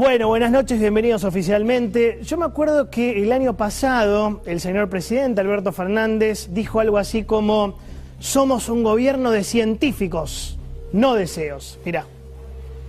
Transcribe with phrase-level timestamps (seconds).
[0.00, 2.20] Bueno, buenas noches, bienvenidos oficialmente.
[2.22, 7.24] Yo me acuerdo que el año pasado el señor presidente Alberto Fernández dijo algo así
[7.24, 7.76] como,
[8.18, 10.56] somos un gobierno de científicos,
[10.94, 11.78] no deseos.
[11.84, 12.06] Mirá.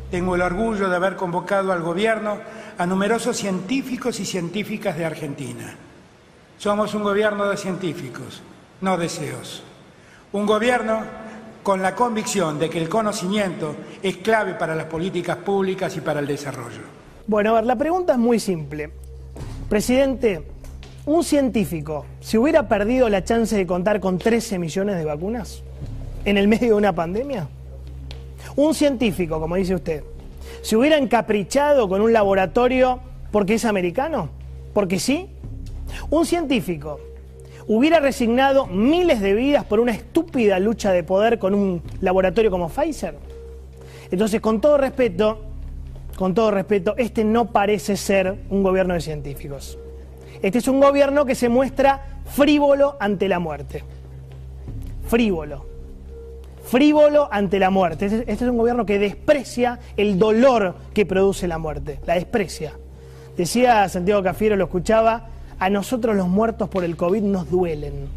[0.09, 2.37] Tengo el orgullo de haber convocado al gobierno
[2.77, 5.75] a numerosos científicos y científicas de Argentina.
[6.57, 8.41] Somos un gobierno de científicos,
[8.79, 9.63] no deseos.
[10.31, 11.01] Un gobierno
[11.61, 16.21] con la convicción de que el conocimiento es clave para las políticas públicas y para
[16.21, 17.00] el desarrollo.
[17.27, 18.89] Bueno, a ver, la pregunta es muy simple.
[19.69, 20.43] Presidente,
[21.05, 25.63] un científico, ¿se hubiera perdido la chance de contar con 13 millones de vacunas
[26.25, 27.47] en el medio de una pandemia?
[28.55, 30.03] Un científico, como dice usted,
[30.61, 32.99] ¿se hubiera encaprichado con un laboratorio
[33.31, 34.29] porque es americano?
[34.73, 35.29] ¿Porque sí?
[36.09, 36.99] Un científico
[37.67, 42.67] hubiera resignado miles de vidas por una estúpida lucha de poder con un laboratorio como
[42.67, 43.15] Pfizer.
[44.09, 45.50] Entonces, con todo respeto,
[46.15, 49.77] con todo respeto, este no parece ser un gobierno de científicos.
[50.41, 53.83] Este es un gobierno que se muestra frívolo ante la muerte.
[55.07, 55.65] Frívolo.
[56.63, 58.05] Frívolo ante la muerte.
[58.05, 61.99] Este, este, es un gobierno que desprecia el dolor que produce la muerte.
[62.05, 62.73] La desprecia.
[63.35, 65.27] Decía Santiago Cafiero, lo escuchaba,
[65.59, 68.07] a nosotros los muertos por el COVID nos duelen.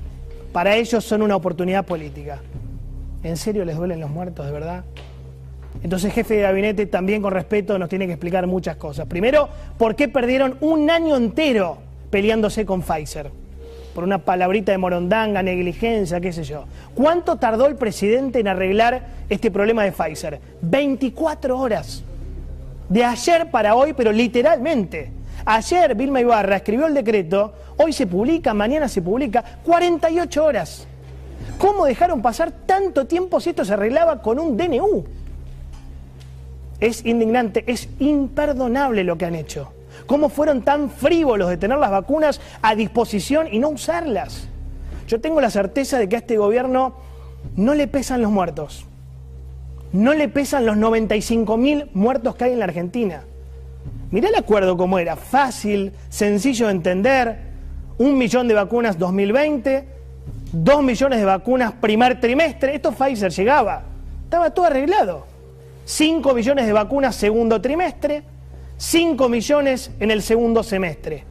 [0.52, 2.38] Para ellos son una oportunidad política.
[3.22, 4.84] ¿En serio les duelen los muertos, de verdad?
[5.82, 9.06] Entonces, jefe de gabinete, también con respeto, nos tiene que explicar muchas cosas.
[9.06, 11.78] Primero, ¿por qué perdieron un año entero
[12.10, 13.30] peleándose con Pfizer?
[13.94, 16.64] Por una palabrita de morondanga, negligencia, qué sé yo.
[16.94, 20.40] ¿Cuánto tardó el presidente en arreglar este problema de Pfizer?
[20.62, 22.02] 24 horas.
[22.88, 25.10] De ayer para hoy, pero literalmente.
[25.44, 30.86] Ayer Vilma Ibarra escribió el decreto, hoy se publica, mañana se publica, 48 horas.
[31.58, 35.04] ¿Cómo dejaron pasar tanto tiempo si esto se arreglaba con un DNU?
[36.84, 39.72] Es indignante, es imperdonable lo que han hecho.
[40.04, 44.48] ¿Cómo fueron tan frívolos de tener las vacunas a disposición y no usarlas?
[45.08, 46.94] Yo tengo la certeza de que a este gobierno
[47.56, 48.84] no le pesan los muertos.
[49.92, 53.22] No le pesan los 95 mil muertos que hay en la Argentina.
[54.10, 57.38] Mirá el acuerdo como era, fácil, sencillo de entender.
[57.96, 59.88] Un millón de vacunas 2020,
[60.52, 62.74] dos millones de vacunas primer trimestre.
[62.74, 63.84] Esto Pfizer llegaba.
[64.24, 65.33] Estaba todo arreglado.
[65.84, 68.22] 5 millones de vacunas segundo trimestre,
[68.78, 71.24] 5 millones en el segundo semestre.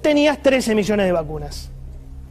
[0.00, 1.70] Tenías 13 millones de vacunas.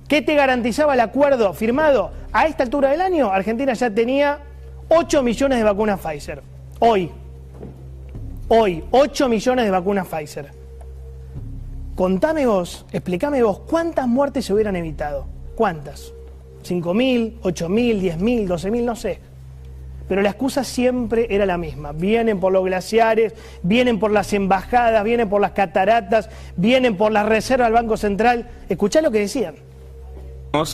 [0.08, 2.12] ¿Qué te garantizaba el acuerdo firmado?
[2.32, 4.40] A esta altura del año, Argentina ya tenía
[4.88, 6.42] 8 millones de vacunas Pfizer.
[6.80, 7.12] Hoy.
[8.48, 10.52] Hoy, 8 millones de vacunas Pfizer.
[11.96, 15.26] Contame vos, explícame vos, ¿cuántas muertes se hubieran evitado?
[15.56, 16.14] ¿Cuántas?
[16.64, 18.84] ¿5.000, 8.000, 10.000, 12.000?
[18.84, 19.27] No sé
[20.08, 21.92] pero la excusa siempre era la misma.
[21.92, 27.26] Vienen por los glaciares, vienen por las embajadas, vienen por las cataratas, vienen por las
[27.26, 28.48] reservas del Banco Central.
[28.70, 29.67] Escuchá lo que decían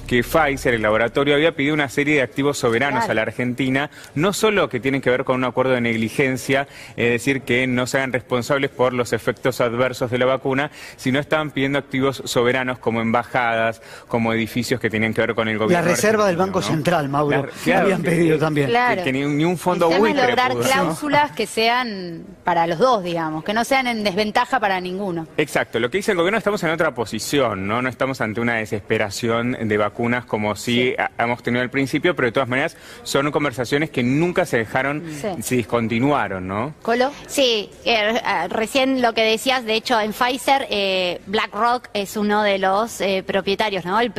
[0.07, 4.31] que Pfizer, el laboratorio, había pedido una serie de activos soberanos a la Argentina, no
[4.31, 7.97] solo que tienen que ver con un acuerdo de negligencia, es decir, que no se
[7.97, 13.01] hagan responsables por los efectos adversos de la vacuna, sino estaban pidiendo activos soberanos como
[13.01, 15.85] embajadas, como edificios que tenían que ver con el gobierno.
[15.85, 18.72] La reserva del Banco Central, Mauro, habían pedido también.
[19.03, 23.66] Que, ni, un fondo buitre lograr cláusulas que sean para los dos, digamos, que no
[23.66, 25.28] sean en desventaja para ninguno.
[25.35, 27.81] Exacto, lo que dice el gobierno estamos en otra posición, ¿no?
[27.81, 32.31] No estamos ante una desesperación de vacunas como sí, hemos tenido al principio, pero de
[32.31, 35.03] todas maneras son conversaciones que nunca se dejaron,
[35.41, 36.74] se discontinuaron, ¿no?
[36.81, 37.12] ¿Colo?
[37.28, 42.44] Sí, eh, eh, recién lo que decías, de hecho en Pfizer, eh, BlackRock es uno
[42.44, 44.00] de los propietarios, ¿no?
[44.00, 44.11] El,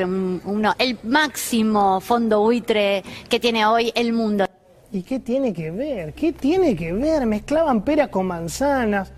[0.44, 4.46] uno, el máximo fondo buitre que tiene hoy el mundo.
[4.92, 6.12] ¿Y qué tiene que ver?
[6.14, 7.26] ¿Qué tiene que ver?
[7.26, 9.10] Mezclaban peras con manzanas.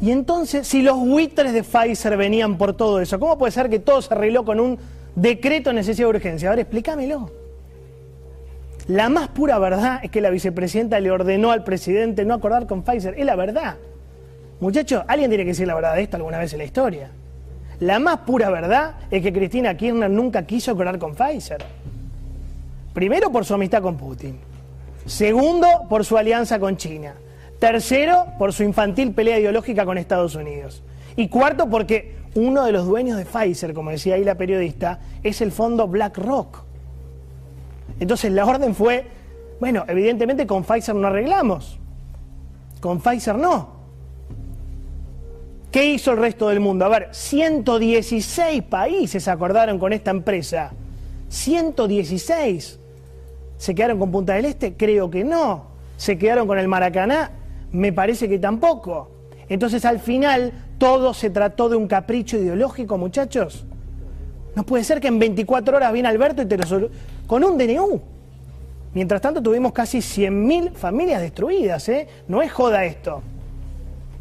[0.00, 3.78] Y entonces, si los buitres de Pfizer venían por todo eso, ¿cómo puede ser que
[3.78, 4.78] todo se arregló con un
[5.14, 6.50] decreto de necesidad de urgencia?
[6.50, 7.30] Ahora explícamelo.
[8.88, 12.82] La más pura verdad es que la vicepresidenta le ordenó al presidente no acordar con
[12.82, 13.14] Pfizer.
[13.18, 13.76] Es la verdad.
[14.60, 17.10] Muchachos, alguien tiene que decir la verdad de esto alguna vez en la historia.
[17.80, 21.62] La más pura verdad es que Cristina Kirchner nunca quiso acordar con Pfizer.
[22.92, 24.38] Primero por su amistad con Putin.
[25.06, 27.14] Segundo, por su alianza con China.
[27.58, 30.82] Tercero, por su infantil pelea ideológica con Estados Unidos.
[31.14, 35.40] Y cuarto, porque uno de los dueños de Pfizer, como decía ahí la periodista, es
[35.40, 36.64] el fondo BlackRock.
[38.00, 39.06] Entonces la orden fue,
[39.60, 41.78] bueno, evidentemente con Pfizer no arreglamos.
[42.80, 43.78] Con Pfizer no.
[45.70, 46.84] ¿Qué hizo el resto del mundo?
[46.84, 50.72] A ver, 116 países acordaron con esta empresa.
[51.28, 52.78] 116.
[53.58, 54.74] ¿Se quedaron con Punta del Este?
[54.74, 55.66] Creo que no.
[55.96, 57.32] ¿Se quedaron con el Maracaná?
[57.72, 59.17] Me parece que tampoco.
[59.48, 63.64] Entonces al final todo se trató de un capricho ideológico, muchachos.
[64.54, 66.90] No puede ser que en 24 horas viene Alberto y te lo
[67.26, 68.00] con un DNU.
[68.94, 72.08] Mientras tanto tuvimos casi 100.000 familias destruidas, ¿eh?
[72.26, 73.22] No es joda esto.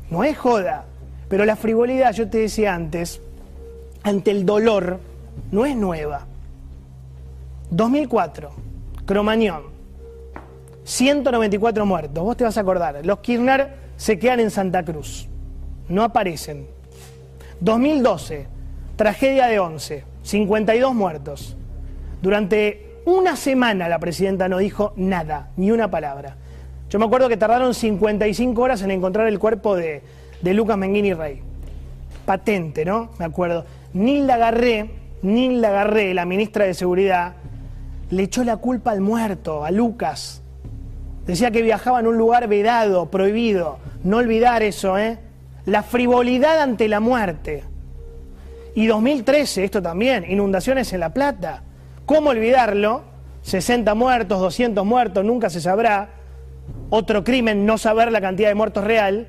[0.09, 0.85] No es joda.
[1.29, 3.21] Pero la frivolidad, yo te decía antes,
[4.03, 4.99] ante el dolor,
[5.51, 6.25] no es nueva.
[7.69, 8.51] 2004,
[9.05, 9.63] Cromañón,
[10.83, 13.05] 194 muertos, vos te vas a acordar.
[13.05, 15.27] Los Kirchner se quedan en Santa Cruz,
[15.89, 16.67] no aparecen.
[17.59, 18.47] 2012,
[18.95, 21.57] tragedia de 11, 52 muertos.
[22.21, 26.35] Durante una semana la presidenta no dijo nada, ni una palabra.
[26.89, 30.01] Yo me acuerdo que tardaron 55 horas en encontrar el cuerpo de,
[30.41, 31.41] de Lucas Menguini Rey.
[32.25, 33.09] Patente, ¿no?
[33.17, 33.65] Me acuerdo.
[33.93, 34.89] Ni la agarré,
[35.21, 37.33] ni la agarré, la ministra de Seguridad,
[38.09, 40.41] le echó la culpa al muerto, a Lucas.
[41.25, 43.79] Decía que viajaba en un lugar vedado, prohibido.
[44.07, 45.19] No olvidar eso, ¿eh?
[45.65, 47.65] La frivolidad ante la muerte.
[48.73, 51.63] Y 2013, esto también, inundaciones en La Plata.
[52.05, 53.03] ¿Cómo olvidarlo?
[53.41, 56.11] 60 muertos, 200 muertos, nunca se sabrá.
[56.89, 59.27] Otro crimen, no saber la cantidad de muertos real.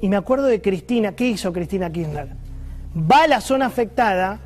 [0.00, 2.28] Y me acuerdo de Cristina, ¿qué hizo Cristina Kirchner?
[2.96, 4.38] Va a la zona afectada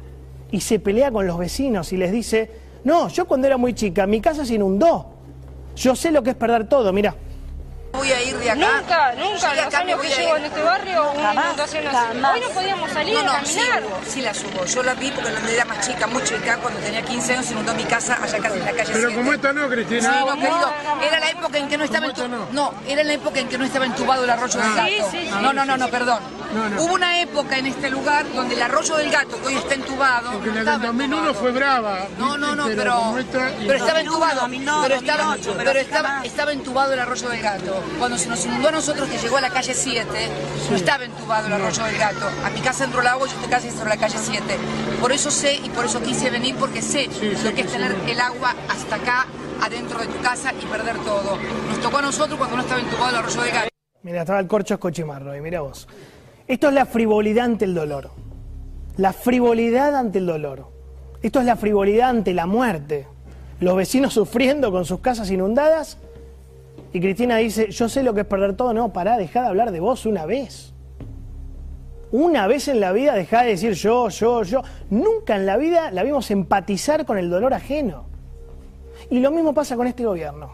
[0.51, 2.51] y se pelea con los vecinos y les dice,
[2.83, 5.11] no, yo cuando era muy chica, mi casa se inundó.
[5.77, 7.15] Yo sé lo que es perder todo, mira
[7.95, 8.81] voy a ir de acá.
[8.81, 12.19] Nunca, nunca, los años que llevo en este barrio, una inundación así.
[12.19, 13.47] Hoy no podíamos salir a caminar.
[13.47, 13.61] Sí,
[14.09, 14.65] sí, la subo.
[14.65, 17.53] Yo la vi porque cuando era más chica, muy chica, cuando tenía 15 años, se
[17.53, 20.13] inundó mi casa allá en la calle Pero como esta no, Cristina.
[20.13, 20.73] Sí, no, querido.
[21.03, 22.49] Era la época en que no estaba entubado.
[22.53, 25.11] No, era la época en que no estaba entubado el arroyo del gato.
[25.11, 26.19] Sí, sí, no, no, no, no, perdón.
[26.55, 30.33] Hubo una época en este lugar donde el arroyo del gato, que hoy está entubado.
[30.33, 32.07] Porque en el 2001 fue brava.
[32.19, 34.49] No, no, no, pero, pero estaba entubado.
[34.49, 37.83] Pero estaba, pero estaba, estaba entubado el arroyo del gato.
[37.99, 40.07] Cuando se nos inundó a nosotros que llegó a la calle 7,
[40.71, 42.31] no estaba entubado el arroyo del gato.
[42.45, 44.59] A mi casa entró el agua y yo estoy casi de la calle 7.
[45.01, 47.09] Por eso sé y por eso quise venir, porque sé
[47.43, 49.27] lo que es tener el agua hasta acá,
[49.61, 51.37] adentro de tu casa y perder todo.
[51.69, 53.69] Nos tocó a nosotros cuando no estaba entubado el arroyo del gato.
[54.03, 55.89] Mira, estaba el corcho escochimarro y mira vos.
[56.47, 58.11] Esto es la frivolidad ante el dolor.
[58.97, 60.67] La frivolidad ante el dolor.
[61.23, 63.07] Esto es la frivolidad ante la muerte.
[63.61, 65.99] Los vecinos sufriendo con sus casas inundadas
[66.93, 68.73] y Cristina dice, yo sé lo que es perder todo.
[68.73, 70.73] No, pará, dejá de hablar de vos una vez.
[72.13, 74.63] Una vez en la vida dejá de decir yo, yo, yo.
[74.91, 78.05] Nunca en la vida la vimos empatizar con el dolor ajeno.
[79.11, 80.53] Y lo mismo pasa con este gobierno.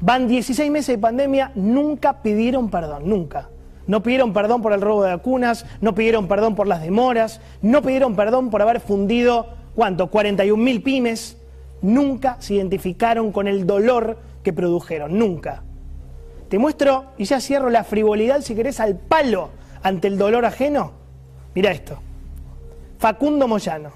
[0.00, 3.48] Van 16 meses de pandemia, nunca pidieron perdón, nunca.
[3.86, 7.82] No pidieron perdón por el robo de vacunas, no pidieron perdón por las demoras, no
[7.82, 10.08] pidieron perdón por haber fundido, ¿cuánto?
[10.10, 11.36] 41 mil pymes.
[11.82, 15.62] Nunca se identificaron con el dolor que produjeron, nunca.
[16.48, 19.50] Te muestro, y ya cierro la frivolidad, si querés, al palo
[19.82, 20.92] ante el dolor ajeno.
[21.54, 21.98] Mira esto.
[22.98, 23.90] Facundo Moyano.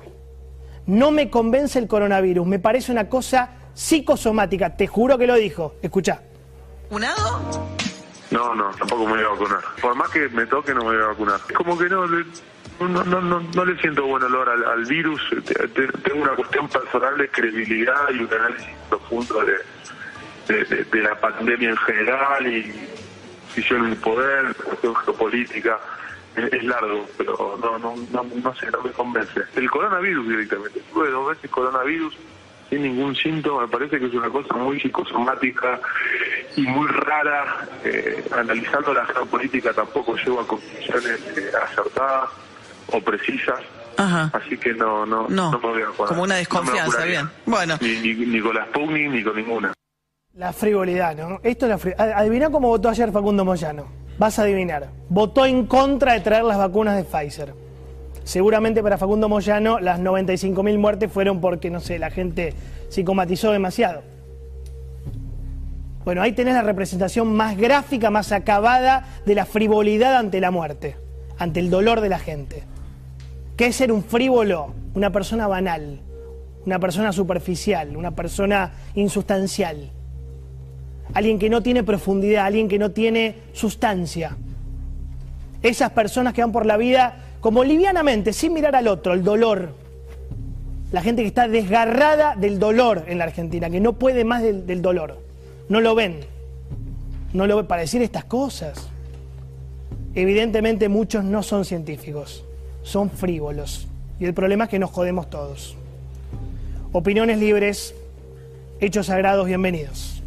[0.86, 5.74] No me convence el coronavirus, me parece una cosa psicosomática, te juro que lo dijo.
[5.82, 6.22] Escucha.
[6.84, 7.77] ¿Vacunado?
[8.30, 9.60] No, no, tampoco me voy a vacunar.
[9.80, 11.40] Por más que me toque, no me voy a vacunar.
[11.48, 15.20] Es como que no, no, no, no, no le siento buen olor al, virus.
[16.04, 19.44] Tengo una cuestión personal de credibilidad y un análisis profundo
[20.46, 22.88] de, de, la pandemia en general y
[23.56, 25.78] visión en el poder, cuestión geopolítica.
[26.36, 29.40] Es, largo, pero no, no, no, no sé, no me convence.
[29.56, 30.80] El coronavirus directamente.
[30.92, 32.16] Tuve dos veces coronavirus
[32.68, 35.80] sin ningún síntoma, me parece que es una cosa muy psicosomática
[36.56, 37.66] y muy rara.
[37.84, 42.30] Eh, analizando la geopolítica tampoco llego a conclusiones eh, acertadas
[42.92, 43.60] o precisas.
[43.98, 47.28] Así que no, no, no, me voy a Como una desconfianza, bien.
[47.46, 47.76] Bueno.
[47.80, 49.72] Ni, ni, ni, con las Sputnik ni con ninguna.
[50.34, 51.40] La frivolidad, ¿no?
[51.42, 52.12] Esto es la frivolidad.
[52.16, 53.86] Adivina cómo votó ayer Facundo Moyano.
[54.16, 54.88] Vas a adivinar.
[55.08, 57.54] Votó en contra de traer las vacunas de Pfizer.
[58.28, 62.52] Seguramente para Facundo Moyano las 95.000 muertes fueron porque, no sé, la gente
[62.90, 64.02] psicomatizó demasiado.
[66.04, 70.96] Bueno, ahí tenés la representación más gráfica, más acabada de la frivolidad ante la muerte,
[71.38, 72.64] ante el dolor de la gente.
[73.56, 74.74] ¿Qué es ser un frívolo?
[74.92, 76.02] Una persona banal,
[76.66, 79.90] una persona superficial, una persona insustancial
[81.14, 84.36] alguien que no tiene profundidad, alguien que no tiene sustancia.
[85.62, 89.74] Esas personas que van por la vida como livianamente, sin mirar al otro, el dolor,
[90.90, 94.80] La gente que está desgarrada del dolor en la Argentina, que no puede más del,
[94.80, 95.20] dolor.
[95.68, 96.20] No lo ven.
[97.34, 98.88] No lo ven para decir estas cosas.
[100.14, 102.42] Evidentemente muchos no son científicos,
[102.82, 103.86] son frívolos.
[104.18, 105.76] Y el problema es que nos jodemos todos.
[106.92, 107.94] Opiniones libres,
[108.80, 110.22] hechos sagrados, bienvenidos.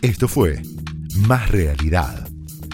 [0.00, 0.62] Esto fue
[1.26, 2.29] Más Realidad,